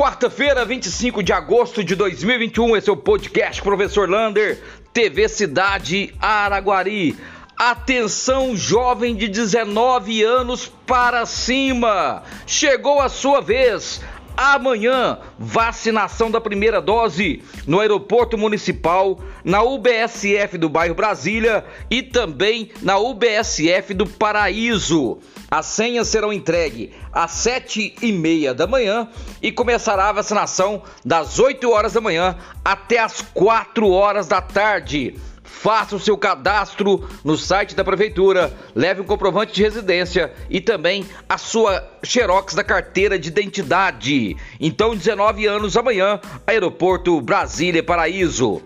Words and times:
Quarta-feira, 0.00 0.64
25 0.64 1.22
de 1.22 1.30
agosto 1.30 1.84
de 1.84 1.94
2021, 1.94 2.74
esse 2.74 2.88
é 2.88 2.92
o 2.92 2.96
podcast 2.96 3.60
Professor 3.60 4.08
Lander, 4.08 4.58
TV 4.94 5.28
Cidade 5.28 6.14
Araguari. 6.18 7.18
Atenção, 7.54 8.56
jovem 8.56 9.14
de 9.14 9.28
19 9.28 10.22
anos 10.22 10.72
para 10.86 11.26
cima! 11.26 12.22
Chegou 12.46 12.98
a 12.98 13.10
sua 13.10 13.42
vez! 13.42 14.00
Amanhã, 14.42 15.18
vacinação 15.38 16.30
da 16.30 16.40
primeira 16.40 16.80
dose 16.80 17.42
no 17.66 17.78
aeroporto 17.78 18.38
municipal, 18.38 19.20
na 19.44 19.62
UBSF 19.62 20.56
do 20.56 20.66
bairro 20.66 20.94
Brasília 20.94 21.62
e 21.90 22.02
também 22.02 22.70
na 22.80 22.96
UBSF 22.96 23.92
do 23.92 24.06
Paraíso. 24.06 25.18
As 25.50 25.66
senhas 25.66 26.08
serão 26.08 26.32
entregues 26.32 26.88
às 27.12 27.32
sete 27.32 27.94
e 28.00 28.10
meia 28.12 28.54
da 28.54 28.66
manhã 28.66 29.10
e 29.42 29.52
começará 29.52 30.08
a 30.08 30.12
vacinação 30.12 30.84
das 31.04 31.38
8 31.38 31.70
horas 31.70 31.92
da 31.92 32.00
manhã 32.00 32.38
até 32.64 32.98
as 32.98 33.20
4 33.20 33.90
horas 33.90 34.26
da 34.26 34.40
tarde. 34.40 35.16
Faça 35.52 35.94
o 35.94 36.00
seu 36.00 36.16
cadastro 36.16 37.06
no 37.22 37.36
site 37.36 37.74
da 37.74 37.84
prefeitura, 37.84 38.50
leve 38.74 39.02
um 39.02 39.04
comprovante 39.04 39.52
de 39.52 39.62
residência 39.62 40.32
e 40.48 40.58
também 40.58 41.04
a 41.28 41.36
sua 41.36 41.86
xerox 42.02 42.54
da 42.54 42.64
carteira 42.64 43.18
de 43.18 43.28
identidade. 43.28 44.36
Então, 44.58 44.96
19 44.96 45.46
anos 45.46 45.76
amanhã, 45.76 46.18
Aeroporto 46.46 47.20
Brasília 47.20 47.82
Paraíso. 47.82 48.62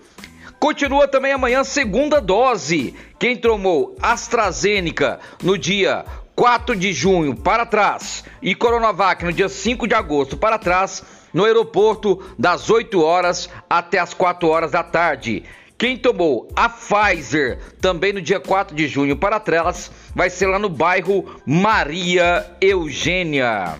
Continua 0.61 1.09
também 1.09 1.33
amanhã 1.33 1.65
segunda 1.65 2.21
dose. 2.21 2.95
Quem 3.19 3.35
tomou 3.35 3.97
AstraZeneca 4.01 5.19
no 5.43 5.59
dia 5.59 6.05
4 6.37 6.77
de 6.77 6.93
junho 6.93 7.35
para 7.35 7.67
trás 7.67 8.25
e 8.41 8.55
Coronavac 8.55 9.25
no 9.25 9.33
dia 9.33 9.49
5 9.49 9.89
de 9.89 9.95
agosto 9.95 10.37
para 10.37 10.59
trás, 10.59 11.03
no 11.33 11.45
aeroporto 11.45 12.23
das 12.39 12.71
8 12.71 13.03
horas 13.03 13.49
até 13.69 13.99
as 13.99 14.15
4 14.15 14.49
horas 14.49 14.71
da 14.71 14.85
tarde. 14.85 15.43
Quem 15.85 15.99
tomou 15.99 16.49
a 16.57 16.67
Pfizer 16.67 17.59
também 17.79 18.11
no 18.11 18.23
dia 18.23 18.41
4 18.41 18.75
de 18.75 18.89
junho 18.89 19.19
para 19.19 19.39
trás 19.39 19.91
vai 20.15 20.31
ser 20.31 20.47
lá 20.47 20.59
no 20.59 20.71
bairro 20.71 21.39
Maria 21.45 22.57
Eugênia. 22.59 23.75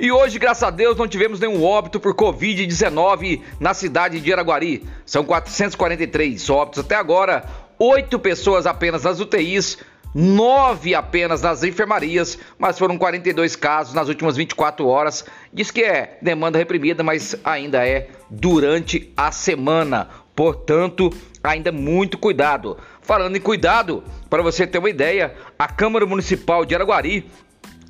E 0.00 0.10
hoje, 0.10 0.38
graças 0.38 0.62
a 0.62 0.70
Deus, 0.70 0.96
não 0.96 1.06
tivemos 1.06 1.38
nenhum 1.38 1.62
óbito 1.62 2.00
por 2.00 2.14
Covid-19 2.14 3.42
na 3.60 3.74
cidade 3.74 4.20
de 4.20 4.32
Araguari. 4.32 4.86
São 5.04 5.22
443 5.22 6.48
óbitos 6.48 6.82
até 6.82 6.94
agora, 6.94 7.44
oito 7.78 8.18
pessoas 8.18 8.66
apenas 8.66 9.02
nas 9.02 9.20
UTIs, 9.20 9.76
nove 10.14 10.94
apenas 10.94 11.42
nas 11.42 11.62
enfermarias, 11.62 12.38
mas 12.58 12.78
foram 12.78 12.96
42 12.96 13.54
casos 13.54 13.92
nas 13.92 14.08
últimas 14.08 14.34
24 14.34 14.86
horas. 14.86 15.26
Diz 15.52 15.70
que 15.70 15.82
é 15.82 16.16
demanda 16.22 16.56
reprimida, 16.56 17.02
mas 17.02 17.36
ainda 17.44 17.86
é 17.86 18.08
durante 18.30 19.12
a 19.14 19.30
semana. 19.30 20.21
Portanto, 20.34 21.12
ainda 21.42 21.70
muito 21.70 22.16
cuidado. 22.16 22.78
Falando 23.02 23.36
em 23.36 23.40
cuidado, 23.40 24.02
para 24.30 24.42
você 24.42 24.66
ter 24.66 24.78
uma 24.78 24.90
ideia, 24.90 25.34
a 25.58 25.68
Câmara 25.68 26.06
Municipal 26.06 26.64
de 26.64 26.74
Araguari 26.74 27.30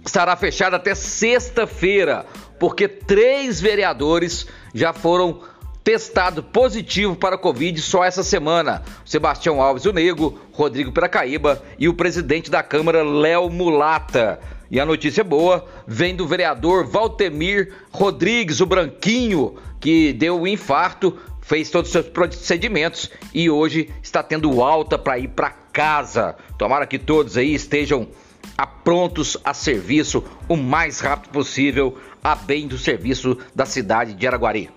estará 0.05 0.35
fechada 0.35 0.77
até 0.77 0.95
sexta-feira, 0.95 2.27
porque 2.59 2.89
três 2.89 3.61
vereadores 3.61 4.47
já 4.75 4.93
foram 4.93 5.41
testados 5.85 6.45
positivo 6.53 7.17
para 7.17 7.35
a 7.35 7.39
Covid 7.39 7.81
só 7.81 8.05
essa 8.05 8.23
semana. 8.23 8.83
Sebastião 9.05 9.61
Alves 9.61 9.85
o 9.85 9.93
Nego, 9.93 10.39
Rodrigo 10.53 10.93
Piracaíba 10.93 11.63
e 11.79 11.89
o 11.89 11.95
presidente 11.95 12.51
da 12.51 12.63
Câmara, 12.63 13.03
Léo 13.03 13.51
Mulata. 13.51 14.39
E 14.71 14.81
a 14.81 14.87
notícia 14.87 15.23
boa 15.23 15.67
vem 15.87 16.17
do 16.17 16.27
vereador 16.27 16.87
Valtemir 16.87 17.75
Rodrigues, 17.91 18.61
o 18.61 18.67
Branquinho, 18.67 19.57
que 19.79 20.13
deu 20.13 20.41
um 20.41 20.47
infarto, 20.47 21.19
fez 21.43 21.69
todos 21.69 21.89
os 21.89 21.93
seus 21.93 22.09
procedimentos 22.09 23.11
e 23.35 23.51
hoje 23.51 23.91
está 24.03 24.23
tendo 24.23 24.63
alta 24.63 24.99
para 24.99 25.19
ir 25.19 25.29
para 25.29 25.51
casa. 25.51 26.35
Tomara 26.57 26.87
que 26.87 26.99
todos 26.99 27.37
aí 27.37 27.55
estejam 27.55 28.09
prontos 28.85 29.37
a 29.45 29.55
serviço 29.55 30.25
o 30.49 30.57
mais 30.57 31.01
rápido 31.01 31.31
possível, 31.31 31.99
a 32.23 32.35
bem 32.35 32.67
do 32.67 32.79
serviço 32.79 33.39
da 33.55 33.65
cidade 33.65 34.15
de 34.15 34.27
Araguari. 34.27 34.71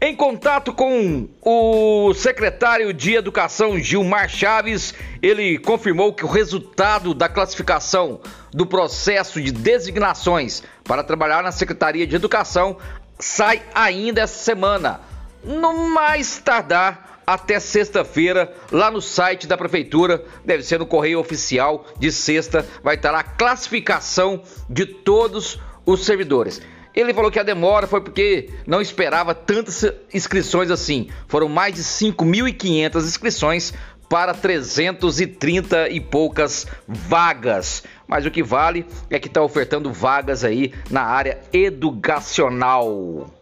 Em 0.00 0.14
contato 0.14 0.72
com 0.72 1.28
o 1.42 2.14
secretário 2.14 2.92
de 2.94 3.14
Educação 3.14 3.80
Gilmar 3.80 4.28
Chaves, 4.28 4.94
ele 5.20 5.58
confirmou 5.58 6.12
que 6.12 6.24
o 6.24 6.28
resultado 6.28 7.12
da 7.12 7.28
classificação 7.28 8.20
do 8.52 8.64
processo 8.64 9.40
de 9.42 9.50
designações 9.50 10.62
para 10.84 11.02
trabalhar 11.02 11.42
na 11.42 11.50
Secretaria 11.50 12.06
de 12.06 12.14
Educação 12.14 12.76
sai 13.18 13.60
ainda 13.74 14.20
essa 14.20 14.38
semana, 14.38 15.00
no 15.44 15.88
mais 15.90 16.38
tardar 16.38 17.20
até 17.26 17.60
sexta-feira, 17.60 18.50
lá 18.72 18.90
no 18.90 19.02
site 19.02 19.46
da 19.46 19.56
prefeitura, 19.56 20.24
deve 20.44 20.62
ser 20.62 20.78
no 20.78 20.86
correio 20.86 21.20
oficial 21.20 21.84
de 21.98 22.10
sexta, 22.10 22.66
vai 22.82 22.94
estar 22.94 23.14
a 23.14 23.22
classificação 23.22 24.42
de 24.68 24.86
todos 24.86 25.60
os 25.84 26.06
servidores. 26.06 26.62
Ele 26.94 27.12
falou 27.12 27.30
que 27.30 27.38
a 27.38 27.42
demora 27.42 27.86
foi 27.86 28.00
porque 28.00 28.50
não 28.66 28.80
esperava 28.80 29.34
tantas 29.34 29.84
inscrições 30.12 30.70
assim. 30.70 31.08
Foram 31.28 31.48
mais 31.48 31.74
de 31.74 31.82
5.500 31.82 32.96
inscrições 33.04 33.74
para 34.08 34.32
330 34.32 35.90
e 35.90 36.00
poucas 36.00 36.66
vagas. 36.88 37.84
Mas 38.06 38.24
o 38.24 38.30
que 38.30 38.42
vale 38.42 38.86
é 39.10 39.18
que 39.18 39.28
está 39.28 39.42
ofertando 39.42 39.92
vagas 39.92 40.44
aí 40.44 40.72
na 40.90 41.02
área 41.02 41.38
educacional. 41.52 43.37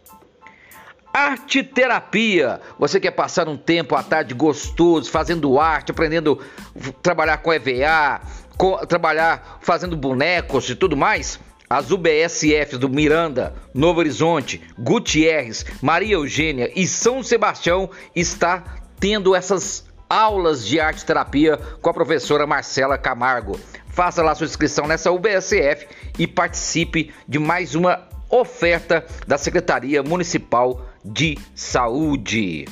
Arte 1.17 1.63
terapia. 1.63 2.61
Você 2.77 2.99
quer 2.99 3.09
passar 3.09 3.49
um 3.49 3.57
tempo 3.57 3.95
à 3.95 4.03
tarde 4.03 4.35
gostoso, 4.35 5.09
fazendo 5.09 5.59
arte, 5.59 5.89
aprendendo 5.89 6.39
a 6.75 6.91
trabalhar 7.01 7.37
com 7.37 7.51
EVA, 7.51 8.21
com, 8.55 8.77
trabalhar 8.85 9.57
fazendo 9.59 9.97
bonecos 9.97 10.69
e 10.69 10.75
tudo 10.75 10.95
mais? 10.95 11.39
As 11.67 11.89
UBSFs 11.89 12.77
do 12.77 12.87
Miranda, 12.87 13.55
Novo 13.73 13.99
Horizonte, 13.99 14.61
Gutierrez, 14.77 15.65
Maria 15.81 16.13
Eugênia 16.13 16.71
e 16.75 16.87
São 16.87 17.23
Sebastião 17.23 17.89
está 18.15 18.63
tendo 18.99 19.35
essas 19.35 19.87
aulas 20.07 20.67
de 20.67 20.79
arte 20.79 21.03
terapia 21.03 21.57
com 21.81 21.89
a 21.89 21.95
professora 21.95 22.45
Marcela 22.45 22.95
Camargo. 22.95 23.59
Faça 23.87 24.21
lá 24.21 24.35
sua 24.35 24.45
inscrição 24.45 24.85
nessa 24.85 25.11
UBSF 25.11 25.87
e 26.19 26.27
participe 26.27 27.11
de 27.27 27.39
mais 27.39 27.73
uma 27.73 28.07
oferta 28.29 29.05
da 29.25 29.37
Secretaria 29.37 30.03
Municipal 30.03 30.85
de 31.07 31.37
Saúde. 31.55 32.65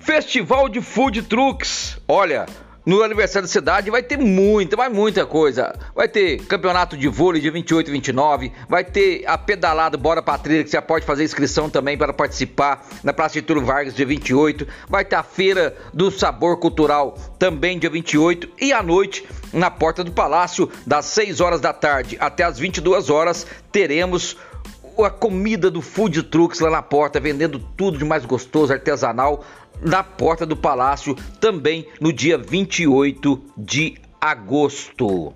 Festival 0.00 0.68
de 0.68 0.80
Food 0.80 1.22
Trucks. 1.22 1.98
Olha, 2.06 2.46
no 2.86 3.02
aniversário 3.02 3.48
da 3.48 3.52
cidade 3.52 3.90
vai 3.90 4.00
ter 4.00 4.16
muita, 4.16 4.76
vai 4.76 4.88
muita 4.88 5.26
coisa. 5.26 5.74
Vai 5.92 6.08
ter 6.08 6.38
campeonato 6.46 6.96
de 6.96 7.08
vôlei 7.08 7.42
de 7.42 7.50
28 7.50 7.88
e 7.88 7.92
29, 7.92 8.52
vai 8.68 8.84
ter 8.84 9.24
a 9.26 9.36
pedalada 9.36 9.96
Bora 9.96 10.22
pra 10.22 10.38
Trilha, 10.38 10.62
que 10.62 10.70
você 10.70 10.80
pode 10.80 11.04
fazer 11.04 11.24
inscrição 11.24 11.68
também 11.68 11.98
para 11.98 12.12
participar 12.12 12.86
na 13.02 13.12
Praça 13.12 13.34
de 13.34 13.42
Túlio 13.42 13.64
Vargas 13.64 13.96
dia 13.96 14.06
28. 14.06 14.68
Vai 14.88 15.04
ter 15.04 15.16
a 15.16 15.24
Feira 15.24 15.76
do 15.92 16.12
Sabor 16.12 16.60
Cultural 16.60 17.18
também 17.40 17.76
dia 17.76 17.90
28 17.90 18.48
e 18.60 18.72
à 18.72 18.80
noite 18.80 19.26
na 19.52 19.68
porta 19.68 20.04
do 20.04 20.12
Palácio 20.12 20.70
das 20.86 21.06
6 21.06 21.40
horas 21.40 21.60
da 21.60 21.72
tarde 21.72 22.16
até 22.20 22.44
as 22.44 22.56
22 22.56 23.10
horas 23.10 23.46
teremos 23.72 24.36
a 25.04 25.10
comida 25.10 25.70
do 25.70 25.82
Food 25.82 26.22
Trucks 26.24 26.60
lá 26.60 26.70
na 26.70 26.82
porta, 26.82 27.20
vendendo 27.20 27.58
tudo 27.58 27.98
de 27.98 28.04
mais 28.04 28.24
gostoso, 28.24 28.72
artesanal 28.72 29.44
na 29.80 30.02
porta 30.02 30.46
do 30.46 30.56
palácio 30.56 31.14
também 31.40 31.86
no 32.00 32.12
dia 32.12 32.38
28 32.38 33.42
de 33.56 33.96
agosto. 34.20 35.34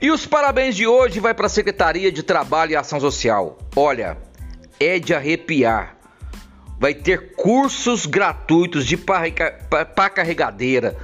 E 0.00 0.10
os 0.10 0.24
parabéns 0.26 0.76
de 0.76 0.86
hoje 0.86 1.18
vai 1.18 1.34
para 1.34 1.46
a 1.46 1.50
Secretaria 1.50 2.12
de 2.12 2.22
Trabalho 2.22 2.72
e 2.72 2.76
Ação 2.76 3.00
Social. 3.00 3.58
Olha, 3.74 4.16
é 4.78 4.98
de 4.98 5.12
arrepiar. 5.12 5.96
Vai 6.78 6.94
ter 6.94 7.34
cursos 7.34 8.06
gratuitos 8.06 8.86
de 8.86 8.96
pá 8.96 10.08
carregadeira, 10.08 10.96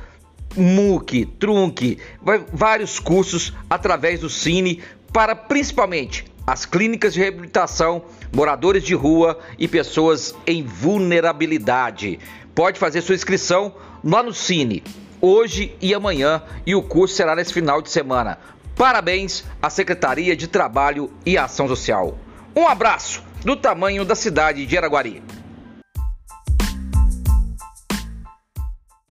MOOC, 0.57 1.27
Trunque, 1.39 1.99
vai, 2.23 2.45
vários 2.53 3.01
cursos 3.01 3.53
através 3.69 4.21
do 4.21 4.31
Cine 4.31 4.81
para 5.13 5.35
principalmente 5.35 6.25
as 6.47 6.67
clínicas 6.67 7.15
de 7.15 7.21
reabilitação, 7.21 8.03
moradores 8.33 8.83
de 8.83 8.95
rua 8.95 9.39
e 9.59 9.67
pessoas 9.67 10.35
em 10.47 10.63
vulnerabilidade. 10.63 12.19
Pode 12.55 12.79
fazer 12.79 13.01
sua 13.01 13.15
inscrição 13.15 13.75
lá 14.03 14.23
no 14.23 14.33
Cine, 14.33 14.83
hoje 15.21 15.75
e 15.81 15.95
amanhã, 15.95 16.43
e 16.67 16.75
o 16.75 16.83
curso 16.83 17.15
será 17.15 17.35
nesse 17.35 17.53
final 17.53 17.81
de 17.81 17.91
semana. 17.91 18.39
Parabéns 18.77 19.45
à 19.63 19.71
Secretaria 19.71 20.37
de 20.37 20.47
Trabalho 20.47 21.11
e 21.25 21.39
Ação 21.39 21.67
Social. 21.67 22.19
Um 22.55 22.69
abraço 22.69 23.23
do 23.45 23.57
tamanho 23.57 24.05
da 24.05 24.15
cidade 24.15 24.67
de 24.67 24.77
Araguari. 24.77 25.23